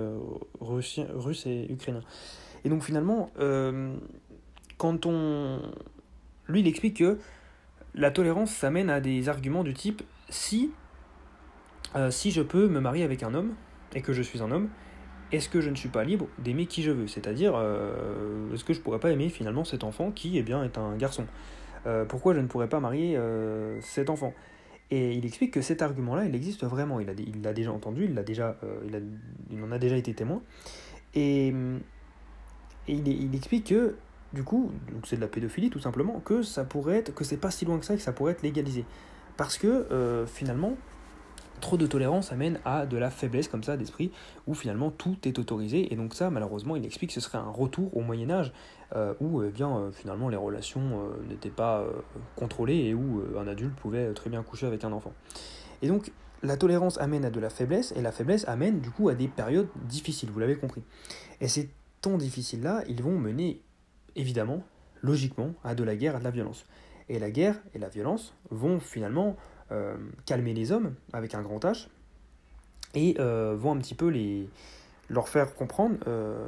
russe 0.59 1.45
et 1.45 1.71
ukrainien. 1.71 2.01
Et 2.65 2.69
donc 2.69 2.83
finalement, 2.83 3.29
quand 4.81 5.05
on... 5.05 5.61
Lui, 6.47 6.61
il 6.61 6.67
explique 6.67 6.97
que 6.97 7.19
la 7.93 8.09
tolérance 8.09 8.49
s'amène 8.49 8.89
à 8.89 8.99
des 8.99 9.29
arguments 9.29 9.63
du 9.63 9.75
type 9.75 10.01
si, 10.29 10.71
euh, 11.95 12.09
si 12.09 12.31
je 12.31 12.41
peux 12.41 12.67
me 12.67 12.79
marier 12.79 13.03
avec 13.03 13.21
un 13.21 13.35
homme 13.35 13.53
et 13.93 14.01
que 14.01 14.11
je 14.11 14.23
suis 14.23 14.41
un 14.41 14.49
homme, 14.49 14.69
est-ce 15.31 15.49
que 15.49 15.61
je 15.61 15.69
ne 15.69 15.75
suis 15.75 15.89
pas 15.89 16.03
libre 16.03 16.25
d'aimer 16.39 16.65
qui 16.65 16.81
je 16.81 16.89
veux? 16.89 17.05
C'est-à-dire, 17.05 17.53
euh, 17.55 18.51
est-ce 18.55 18.63
que 18.63 18.73
je 18.73 18.79
pourrais 18.79 18.99
pas 18.99 19.11
aimer 19.11 19.29
finalement 19.29 19.63
cet 19.65 19.83
enfant 19.83 20.09
qui 20.09 20.39
eh 20.39 20.41
bien, 20.41 20.63
est 20.63 20.79
un 20.79 20.95
garçon? 20.97 21.27
Euh, 21.85 22.03
Pourquoi 22.03 22.33
je 22.33 22.39
ne 22.39 22.47
pourrais 22.47 22.67
pas 22.67 22.79
marier 22.79 23.19
cet 23.81 24.09
enfant? 24.09 24.33
Et 24.89 25.13
il 25.13 25.27
explique 25.27 25.53
que 25.53 25.61
cet 25.61 25.83
argument-là, 25.83 26.25
il 26.25 26.33
existe 26.33 26.63
vraiment. 26.63 26.99
Il 26.99 27.05
l'a 27.05 27.13
il 27.13 27.53
déjà 27.53 27.71
entendu, 27.71 28.05
il, 28.05 28.15
l'a 28.15 28.23
déjà, 28.23 28.57
il, 28.87 28.95
a, 28.95 28.99
il 29.51 29.63
en 29.63 29.71
a 29.71 29.77
déjà 29.77 29.95
été 29.95 30.11
témoin. 30.15 30.41
Et, 31.13 31.49
et 31.49 31.53
il, 32.87 33.07
il, 33.07 33.35
explique 33.35 33.67
que, 33.67 33.95
du 34.33 34.43
coup, 34.43 34.71
c'est 35.05 35.17
de 35.17 35.21
la 35.21 35.27
pédophilie 35.27 35.69
tout 35.69 35.79
simplement, 35.79 36.19
que 36.19 36.43
ça 36.43 36.63
pourrait 36.63 36.97
être, 36.97 37.13
que 37.13 37.23
c'est 37.23 37.37
pas 37.37 37.51
si 37.51 37.65
loin 37.65 37.79
que 37.79 37.85
ça, 37.85 37.95
que 37.95 38.01
ça 38.01 38.13
pourrait 38.13 38.33
être 38.33 38.43
légalisé. 38.43 38.85
Parce 39.37 39.57
que 39.57 40.25
finalement, 40.27 40.75
trop 41.61 41.77
de 41.77 41.87
tolérance 41.87 42.33
amène 42.33 42.59
à 42.65 42.85
de 42.85 42.97
la 42.97 43.09
faiblesse 43.09 43.47
comme 43.47 43.63
ça 43.63 43.77
d'esprit 43.77 44.11
où 44.47 44.53
finalement 44.53 44.91
tout 44.91 45.15
est 45.23 45.39
autorisé 45.39 45.93
et 45.93 45.95
donc 45.95 46.13
ça 46.13 46.29
malheureusement 46.29 46.75
il 46.75 46.85
explique 46.85 47.11
que 47.11 47.13
ce 47.13 47.21
serait 47.21 47.37
un 47.37 47.49
retour 47.49 47.95
au 47.95 48.01
Moyen 48.01 48.29
Âge 48.31 48.51
euh, 48.95 49.13
où 49.21 49.41
eh 49.43 49.49
bien 49.49 49.69
euh, 49.69 49.91
finalement 49.91 50.27
les 50.27 50.35
relations 50.35 50.81
euh, 50.81 51.29
n'étaient 51.29 51.49
pas 51.49 51.85
contrôlées 52.35 52.85
et 52.85 52.93
où 52.93 53.23
un 53.39 53.47
adulte 53.47 53.75
pouvait 53.75 54.11
très 54.13 54.29
bien 54.29 54.43
coucher 54.43 54.65
avec 54.65 54.83
un 54.83 54.91
enfant. 54.91 55.13
Et 55.81 55.87
donc 55.87 56.11
la 56.43 56.57
tolérance 56.57 56.99
amène 56.99 57.23
à 57.23 57.29
de 57.29 57.39
la 57.39 57.49
faiblesse 57.49 57.93
et 57.95 58.01
la 58.01 58.11
faiblesse 58.11 58.47
amène 58.47 58.81
du 58.81 58.89
coup 58.89 59.07
à 59.07 59.13
des 59.13 59.27
périodes 59.27 59.69
difficiles, 59.87 60.31
vous 60.31 60.39
l'avez 60.39 60.57
compris. 60.57 60.83
Et 61.39 61.47
ces 61.47 61.69
temps 62.01 62.17
difficiles 62.17 62.63
là, 62.63 62.83
ils 62.89 63.01
vont 63.01 63.17
mener 63.17 63.61
évidemment, 64.15 64.63
logiquement, 65.01 65.53
à 65.63 65.75
de 65.75 65.83
la 65.83 65.95
guerre, 65.95 66.15
à 66.15 66.19
de 66.19 66.23
la 66.23 66.31
violence. 66.31 66.65
Et 67.09 67.19
la 67.19 67.31
guerre 67.31 67.55
et 67.73 67.79
la 67.79 67.89
violence 67.89 68.35
vont 68.49 68.79
finalement 68.79 69.35
euh, 69.71 69.95
calmer 70.25 70.53
les 70.53 70.71
hommes 70.71 70.95
avec 71.13 71.33
un 71.33 71.41
grand 71.41 71.63
H 71.63 71.87
et 72.93 73.15
euh, 73.19 73.55
vont 73.57 73.73
un 73.73 73.77
petit 73.77 73.95
peu 73.95 74.07
les, 74.07 74.49
leur 75.09 75.29
faire 75.29 75.53
comprendre 75.55 75.97
euh, 76.07 76.47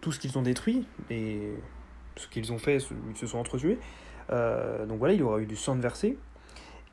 tout 0.00 0.12
ce 0.12 0.20
qu'ils 0.20 0.38
ont 0.38 0.42
détruit 0.42 0.86
et 1.10 1.52
ce 2.16 2.28
qu'ils 2.28 2.52
ont 2.52 2.58
fait, 2.58 2.78
ils 3.10 3.16
se 3.16 3.26
sont 3.26 3.38
entretués. 3.38 3.78
donc 4.28 4.98
voilà, 4.98 5.14
il 5.14 5.20
y 5.20 5.22
aura 5.22 5.40
eu 5.40 5.46
du 5.46 5.56
sang 5.56 5.76
de 5.76 5.80
versé. 5.80 6.18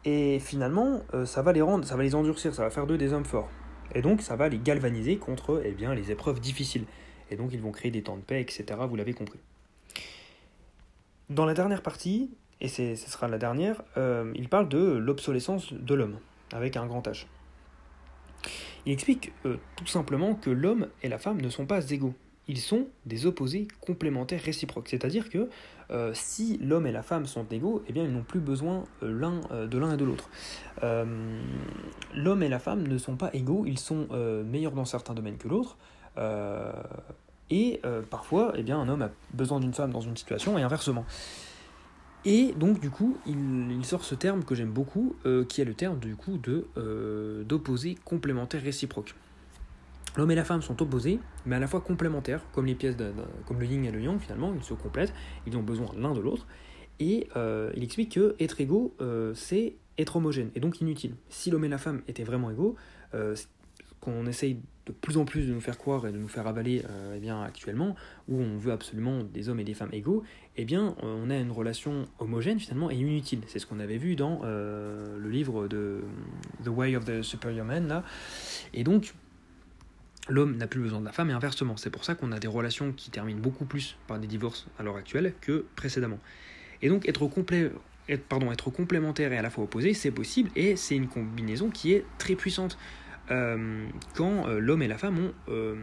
Et 0.06 0.40
finalement, 0.40 1.02
ça 1.26 1.42
va 1.42 1.52
les 1.52 1.62
rendre, 1.62 1.86
ça 1.86 1.98
va 1.98 2.04
les 2.04 2.16
endurcir, 2.16 2.56
ça 2.56 2.64
va 2.64 2.70
faire 2.70 2.88
d'eux 2.88 2.98
des 2.98 3.12
hommes 3.12 3.26
forts. 3.26 3.50
Et 3.94 4.02
donc, 4.02 4.22
ça 4.22 4.36
va 4.36 4.48
les 4.48 4.60
galvaniser 4.60 5.18
contre 5.18 5.62
eh 5.66 5.72
bien, 5.72 5.94
les 5.94 6.12
épreuves 6.12 6.40
difficiles. 6.40 6.86
Et 7.30 7.36
donc, 7.36 7.52
ils 7.54 7.62
vont 7.62 7.72
créer 7.72 7.92
des 7.92 8.04
temps 8.04 8.16
de 8.16 8.22
paix, 8.22 8.42
etc. 8.42 8.66
Vous 8.88 8.96
l'avez 8.96 9.14
compris. 9.14 9.40
Dans 11.30 11.46
la 11.46 11.54
dernière 11.54 11.82
partie, 11.82 12.30
et 12.62 12.70
ce 12.70 12.96
sera 12.96 13.28
la 13.28 13.38
dernière, 13.38 13.82
euh, 13.98 14.32
il 14.36 14.48
parle 14.48 14.70
de 14.70 14.80
l'obsolescence 14.80 15.74
de 15.74 15.94
l'homme, 15.94 16.20
avec 16.54 16.78
un 16.78 16.86
grand 16.86 17.06
H. 17.06 17.26
Il 18.86 18.94
explique 18.94 19.34
euh, 19.46 19.58
tout 19.76 19.88
simplement 19.88 20.36
que 20.36 20.50
l'homme 20.50 20.88
et 21.04 21.10
la 21.10 21.18
femme 21.18 21.42
ne 21.42 21.50
sont 21.50 21.66
pas 21.66 21.90
égaux. 21.90 22.14
Ils 22.48 22.60
sont 22.60 22.88
des 23.06 23.26
opposés 23.26 23.68
complémentaires 23.82 24.42
réciproques. 24.42 24.88
C'est-à-dire 24.88 25.30
que 25.30 25.50
euh, 25.92 26.12
si 26.14 26.60
l'homme 26.60 26.88
et 26.88 26.94
la 26.94 27.04
femme 27.04 27.26
sont 27.26 27.46
égaux, 27.52 27.84
eh 27.90 27.92
bien 27.92 28.06
ils 28.06 28.12
n'ont 28.14 28.24
plus 28.24 28.40
besoin 28.40 28.86
l'un 29.02 29.42
de 29.66 29.78
l'un 29.78 29.96
et 29.96 29.98
de 29.98 30.06
l'autre. 30.06 30.30
l'homme 30.82 32.42
et 32.42 32.48
la 32.48 32.60
femme 32.60 32.88
ne 32.88 32.98
sont 32.98 33.18
pas 33.18 33.32
égaux, 33.34 33.66
ils 33.66 33.80
sont 33.80 34.08
meilleurs 34.46 34.72
dans 34.72 34.86
certains 34.86 35.14
domaines 35.14 35.38
que 35.38 35.50
l'autre. 35.50 35.78
Et 37.50 37.82
parfois, 38.10 38.54
eh 38.56 38.72
un 38.72 38.90
homme 38.90 39.02
a 39.02 39.10
besoin 39.34 39.60
d'une 39.60 39.74
femme 39.74 39.92
dans 39.92 40.02
une 40.02 40.18
situation 40.18 40.58
et 40.58 40.64
inversement. 40.64 41.06
Et 42.26 42.54
donc 42.58 42.82
du 42.82 42.90
coup, 42.90 43.18
il, 43.26 43.86
sort 43.86 44.04
ce 44.04 44.14
terme 44.14 44.44
que 44.44 44.54
j'aime 44.54 44.72
beaucoup, 44.72 45.16
euh, 45.26 45.46
qui 45.46 45.62
est 45.62 45.66
le 45.66 45.74
terme 45.74 45.98
du 45.98 46.18
coup 46.18 46.38
de 46.38 46.68
euh, 46.78 47.46
d'opposés 47.46 47.98
complémentaires 48.04 48.62
réciproques. 48.62 49.16
L'homme 50.18 50.32
et 50.32 50.36
la 50.36 50.44
femme 50.44 50.62
sont 50.62 50.82
opposés, 50.82 51.22
mais 51.46 51.56
à 51.56 51.60
la 51.60 51.68
fois 51.68 51.80
complémentaires, 51.80 52.42
comme 52.52 52.66
les 52.66 52.76
pièces, 52.76 52.96
comme 53.46 53.62
le 53.62 53.66
yin 53.66 53.86
et 53.86 53.92
le 53.92 54.02
yang 54.02 54.20
finalement, 54.20 54.54
ils 54.54 54.64
se 54.64 54.74
complètent, 54.74 55.14
ils 55.46 55.56
ont 55.56 55.64
besoin 55.64 55.88
l'un 55.98 56.14
de 56.14 56.20
l'autre. 56.20 56.48
Et 57.00 57.30
euh, 57.38 57.72
il 57.78 57.84
explique 57.84 58.16
que 58.16 58.36
être 58.42 58.60
égaux, 58.60 58.94
c'est 59.34 59.76
être 59.98 60.18
homogène, 60.18 60.50
et 60.54 60.60
donc 60.60 60.82
inutile. 60.82 61.16
Si 61.30 61.50
l'homme 61.50 61.64
et 61.64 61.70
la 61.70 61.78
femme 61.78 62.02
étaient 62.10 62.26
vraiment 62.26 62.52
égaux, 62.52 62.76
qu'on 64.00 64.26
essaye 64.26 64.58
de 64.86 64.94
plus 64.94 65.18
en 65.18 65.26
plus 65.26 65.48
de 65.48 65.54
nous 65.54 65.60
faire 65.60 65.78
croire 65.78 66.08
et 66.08 66.12
de 66.12 66.18
nous 66.18 66.28
faire 66.28 66.48
avaler 66.48 66.84
euh, 66.90 67.16
eh 67.16 67.20
bien, 67.20 67.42
actuellement, 67.42 67.96
où 68.30 68.40
on 68.40 68.58
veut 68.58 68.72
absolument 68.72 69.24
des 69.24 69.50
hommes 69.50 69.60
et 69.60 69.64
des 69.64 69.74
femmes 69.74 69.94
égaux, 69.94 70.24
eh 70.56 70.66
bien, 70.66 70.96
on 71.02 71.30
a 71.30 71.36
une 71.36 71.52
relation 71.52 72.06
homogène 72.20 72.60
finalement 72.60 72.90
et 72.90 72.96
inutile. 72.96 73.42
C'est 73.48 73.60
ce 73.60 73.66
qu'on 73.66 73.80
avait 73.80 73.98
vu 73.98 74.16
dans 74.16 74.42
euh, 74.44 75.18
le 75.20 75.30
livre 75.30 75.68
de 75.68 76.02
The 76.64 76.70
Way 76.70 76.96
of 76.96 77.06
the 77.06 77.22
Superior 77.22 77.66
Man, 77.66 77.88
là. 77.88 78.04
Et 78.74 78.84
donc, 78.84 79.14
l'homme 80.30 80.56
n'a 80.56 80.68
plus 80.68 80.82
besoin 80.82 81.02
de 81.02 81.06
la 81.06 81.12
femme 81.12 81.30
et 81.30 81.34
inversement. 81.34 81.76
C'est 81.76 81.90
pour 81.90 82.06
ça 82.06 82.16
qu'on 82.16 82.32
a 82.32 82.40
des 82.40 82.48
relations 82.48 82.94
qui 82.94 83.12
terminent 83.12 83.42
beaucoup 83.42 83.66
plus 83.66 83.98
par 84.08 84.20
des 84.20 84.28
divorces 84.28 84.68
à 84.80 84.84
l'heure 84.84 84.98
actuelle 84.98 85.34
que 85.42 85.66
précédemment. 85.76 86.20
Et 86.82 86.90
donc, 86.90 87.08
être 87.08 87.28
complémentaire 88.70 89.34
et 89.34 89.38
à 89.38 89.42
la 89.42 89.50
fois 89.50 89.66
opposé, 89.66 89.94
c'est 89.94 90.12
possible 90.12 90.50
et 90.56 90.76
c'est 90.76 90.96
une 90.96 91.08
combinaison 91.08 91.70
qui 91.70 91.94
est 91.94 92.06
très 92.18 92.36
puissante. 92.36 92.78
Euh, 93.30 93.88
quand 94.16 94.48
euh, 94.48 94.60
l'homme 94.60 94.82
et 94.82 94.88
la 94.88 94.98
femme 94.98 95.20
ont, 95.20 95.34
euh, 95.50 95.76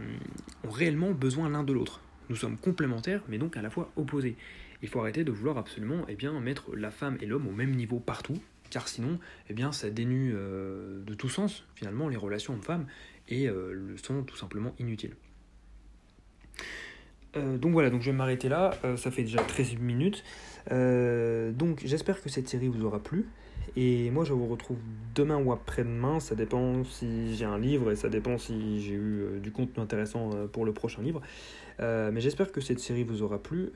ont 0.63 0.71
réellement 0.71 1.11
besoin 1.11 1.49
l'un 1.49 1.63
de 1.63 1.73
l'autre. 1.73 2.01
Nous 2.29 2.35
sommes 2.35 2.57
complémentaires, 2.57 3.21
mais 3.27 3.37
donc 3.37 3.55
à 3.57 3.61
la 3.61 3.69
fois 3.69 3.91
opposés. 3.95 4.35
Il 4.81 4.89
faut 4.89 4.99
arrêter 4.99 5.23
de 5.23 5.31
vouloir 5.31 5.57
absolument 5.57 6.05
eh 6.07 6.15
bien, 6.15 6.39
mettre 6.39 6.75
la 6.75 6.91
femme 6.91 7.17
et 7.21 7.25
l'homme 7.25 7.47
au 7.47 7.51
même 7.51 7.71
niveau 7.71 7.99
partout, 7.99 8.41
car 8.69 8.87
sinon, 8.87 9.19
eh 9.49 9.53
bien, 9.53 9.71
ça 9.71 9.89
dénue 9.89 10.33
de 10.33 11.13
tout 11.13 11.29
sens, 11.29 11.65
finalement, 11.75 12.09
les 12.09 12.17
relations 12.17 12.53
hommes-femmes, 12.53 12.85
et 13.29 13.49
sont 14.03 14.23
tout 14.23 14.35
simplement 14.35 14.75
inutiles. 14.77 15.15
donc 17.35 17.71
voilà, 17.71 17.89
donc 17.89 18.01
je 18.01 18.11
vais 18.11 18.17
m'arrêter 18.17 18.49
là, 18.49 18.71
ça 18.97 19.11
fait 19.11 19.23
déjà 19.23 19.41
13 19.41 19.77
minutes. 19.77 20.23
donc 20.69 21.81
j'espère 21.85 22.21
que 22.21 22.29
cette 22.29 22.49
série 22.49 22.67
vous 22.67 22.83
aura 22.83 23.01
plu. 23.01 23.25
Et 23.75 24.09
moi, 24.11 24.23
je 24.23 24.33
vous 24.33 24.47
retrouve 24.47 24.77
demain 25.13 25.37
ou 25.37 25.51
après-demain. 25.51 26.19
Ça 26.19 26.35
dépend 26.35 26.83
si 26.83 27.35
j'ai 27.35 27.45
un 27.45 27.57
livre 27.57 27.91
et 27.91 27.95
ça 27.95 28.09
dépend 28.09 28.37
si 28.37 28.81
j'ai 28.81 28.93
eu 28.93 29.21
euh, 29.21 29.39
du 29.39 29.51
contenu 29.51 29.81
intéressant 29.81 30.29
euh, 30.33 30.47
pour 30.47 30.65
le 30.65 30.73
prochain 30.73 31.01
livre. 31.01 31.21
Euh, 31.79 32.11
mais 32.13 32.21
j'espère 32.21 32.51
que 32.51 32.61
cette 32.61 32.79
série 32.79 33.03
vous 33.03 33.21
aura 33.21 33.39
plu, 33.39 33.71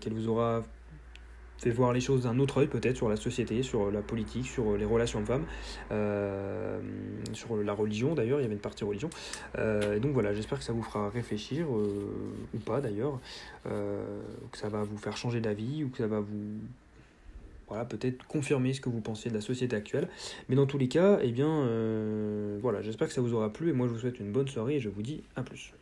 qu'elle 0.00 0.12
vous 0.12 0.28
aura 0.28 0.62
fait 1.56 1.70
voir 1.70 1.92
les 1.92 2.00
choses 2.00 2.22
d'un 2.22 2.38
autre 2.38 2.58
œil 2.58 2.68
peut-être 2.68 2.96
sur 2.96 3.08
la 3.08 3.16
société, 3.16 3.64
sur 3.64 3.90
la 3.90 4.00
politique, 4.00 4.46
sur 4.46 4.76
les 4.76 4.84
relations 4.84 5.24
femmes, 5.24 5.44
sur 7.32 7.56
la 7.56 7.72
religion 7.72 8.14
d'ailleurs, 8.14 8.38
il 8.38 8.42
y 8.42 8.46
avait 8.46 8.54
une 8.54 8.60
partie 8.60 8.84
religion. 8.84 9.10
et 9.56 9.98
donc 9.98 10.12
voilà, 10.12 10.34
j'espère 10.34 10.58
que 10.58 10.64
ça 10.64 10.72
vous 10.72 10.84
fera 10.84 11.08
réfléchir, 11.08 11.68
ou 11.68 12.58
pas 12.64 12.80
d'ailleurs, 12.80 13.18
que 13.64 14.58
ça 14.58 14.68
va 14.68 14.84
vous 14.84 14.98
faire 14.98 15.16
changer 15.16 15.40
d'avis, 15.40 15.82
ou 15.82 15.88
que 15.88 15.98
ça 15.98 16.06
va 16.06 16.20
vous 16.20 16.60
voilà, 17.68 17.84
peut-être 17.84 18.26
confirmer 18.26 18.72
ce 18.72 18.80
que 18.80 18.88
vous 18.88 19.00
pensez 19.00 19.28
de 19.28 19.34
la 19.34 19.40
société 19.40 19.76
actuelle. 19.76 20.08
Mais 20.48 20.56
dans 20.56 20.66
tous 20.66 20.78
les 20.78 20.88
cas, 20.88 21.18
eh 21.22 21.32
bien, 21.32 21.48
euh, 21.48 22.58
voilà, 22.60 22.82
j'espère 22.82 23.08
que 23.08 23.14
ça 23.14 23.20
vous 23.20 23.34
aura 23.34 23.52
plu 23.52 23.70
et 23.70 23.72
moi 23.72 23.86
je 23.86 23.92
vous 23.92 23.98
souhaite 23.98 24.20
une 24.20 24.32
bonne 24.32 24.48
soirée 24.48 24.76
et 24.76 24.80
je 24.80 24.88
vous 24.88 25.02
dis 25.02 25.22
à 25.36 25.42
plus. 25.42 25.72